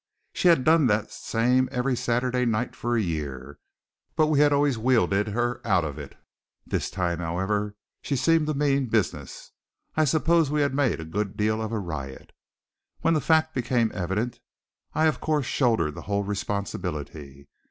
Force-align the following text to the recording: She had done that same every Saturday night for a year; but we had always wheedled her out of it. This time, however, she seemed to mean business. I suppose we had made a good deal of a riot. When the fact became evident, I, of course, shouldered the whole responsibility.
She 0.33 0.47
had 0.47 0.63
done 0.63 0.87
that 0.87 1.11
same 1.11 1.69
every 1.71 1.95
Saturday 1.95 2.43
night 2.43 2.75
for 2.75 2.97
a 2.97 3.01
year; 3.03 3.59
but 4.15 4.25
we 4.29 4.39
had 4.39 4.51
always 4.51 4.75
wheedled 4.75 5.13
her 5.13 5.61
out 5.63 5.85
of 5.85 5.99
it. 5.99 6.15
This 6.65 6.89
time, 6.89 7.19
however, 7.19 7.75
she 8.01 8.15
seemed 8.15 8.47
to 8.47 8.55
mean 8.55 8.87
business. 8.87 9.51
I 9.95 10.05
suppose 10.05 10.49
we 10.49 10.61
had 10.61 10.73
made 10.73 10.99
a 10.99 11.05
good 11.05 11.37
deal 11.37 11.61
of 11.61 11.71
a 11.71 11.77
riot. 11.77 12.31
When 13.01 13.13
the 13.13 13.21
fact 13.21 13.53
became 13.53 13.91
evident, 13.93 14.39
I, 14.95 15.05
of 15.05 15.19
course, 15.21 15.45
shouldered 15.45 15.93
the 15.93 16.01
whole 16.09 16.23
responsibility. 16.23 17.47